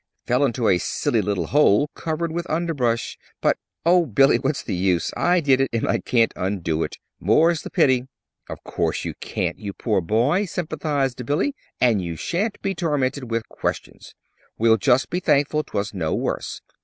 "Fell 0.25 0.43
into 0.43 0.67
a 0.67 0.79
silly 0.79 1.21
little 1.21 1.45
hole 1.45 1.87
covered 1.93 2.31
with 2.31 2.49
underbrush. 2.49 3.19
But 3.39 3.59
oh, 3.85 4.07
Billy, 4.07 4.37
what's 4.39 4.63
the 4.63 4.73
use? 4.73 5.11
I 5.15 5.39
did 5.41 5.61
it, 5.61 5.69
and 5.71 5.87
I 5.87 5.99
can't 5.99 6.33
undo 6.35 6.81
it 6.81 6.97
more's 7.19 7.61
the 7.61 7.69
pity!" 7.69 8.07
"Of 8.49 8.63
course 8.63 9.05
you 9.05 9.13
can't, 9.19 9.59
you 9.59 9.73
poor 9.73 10.01
boy," 10.01 10.45
sympathized 10.45 11.23
Billy; 11.23 11.53
"and 11.79 12.01
you 12.01 12.15
sha'n't 12.15 12.63
be 12.63 12.73
tormented 12.73 13.29
with 13.29 13.47
questions. 13.47 14.15
We'll 14.57 14.77
just 14.77 15.11
be 15.11 15.19
thankful 15.19 15.63
'twas 15.63 15.93
no 15.93 16.15
worse. 16.15 16.61